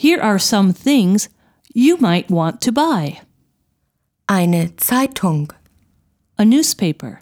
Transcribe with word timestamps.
Here 0.00 0.18
are 0.22 0.38
some 0.38 0.72
things 0.72 1.28
you 1.74 1.98
might 1.98 2.30
want 2.30 2.62
to 2.62 2.72
buy 2.72 3.20
Eine 4.26 4.68
Zeitung. 4.78 5.50
a 6.38 6.44
newspaper, 6.46 7.20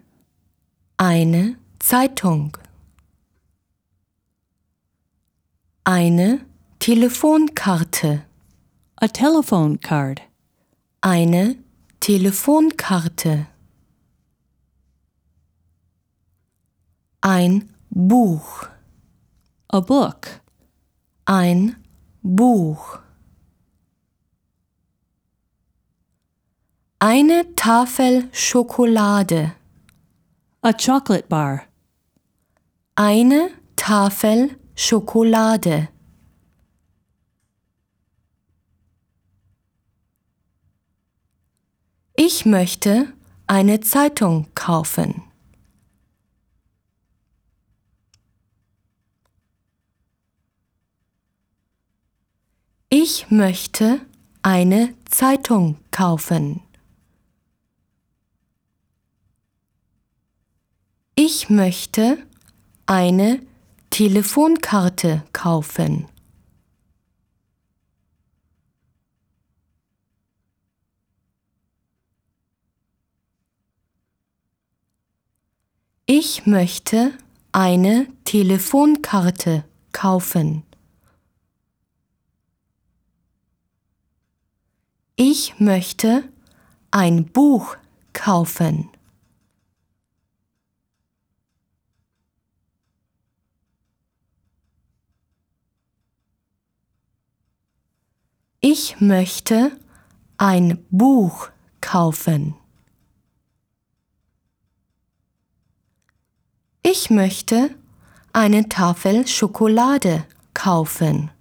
Eine 0.97 1.57
Zeitung. 1.81 2.55
Eine 5.85 6.47
Telefonkarte. 6.79 8.23
a 9.03 9.09
telephone 9.09 9.79
card, 9.79 10.21
Eine 11.03 11.57
Telefonkarte. 12.01 13.49
Ein 17.23 17.75
Buch. 17.91 18.69
a 19.69 19.81
book, 19.81 20.41
Ein 21.27 21.75
Buch. 22.23 22.99
Eine 26.99 27.55
Tafel 27.55 28.29
Schokolade. 28.33 29.53
a 30.61 30.73
chocolate 30.73 31.29
bar, 31.29 31.63
Eine 32.97 33.51
Tafel 33.77 34.59
Schokolade. 34.75 35.89
Ich 42.17 42.45
möchte 42.45 43.13
eine 43.47 43.81
Zeitung 43.81 44.49
kaufen. 44.55 45.28
Ich 53.11 53.31
möchte 53.31 54.03
eine 54.43 54.93
Zeitung 55.07 55.79
kaufen. 55.91 56.61
Ich 61.15 61.49
möchte 61.49 62.19
eine 62.85 63.41
Telefonkarte 63.89 65.25
kaufen. 65.33 66.07
Ich 76.05 76.45
möchte 76.45 77.15
eine 77.53 78.07
Telefonkarte 78.27 79.65
kaufen. 79.93 80.68
Ich 85.21 85.59
möchte 85.59 86.23
ein 86.93 87.25
Buch 87.25 87.77
kaufen. 88.13 88.89
Ich 98.61 99.01
möchte 99.01 99.77
ein 100.37 100.87
Buch 100.89 101.49
kaufen. 101.81 102.55
Ich 106.83 107.11
möchte 107.11 107.75
eine 108.33 108.69
Tafel 108.69 109.27
Schokolade 109.27 110.25
kaufen. 110.55 111.33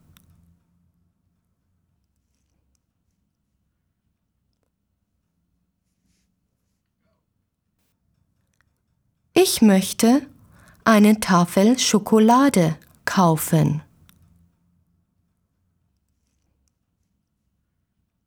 Ich 9.39 9.61
möchte 9.61 10.23
eine 10.83 11.19
Tafel 11.19 11.77
Schokolade 11.77 12.75
kaufen. 13.05 13.83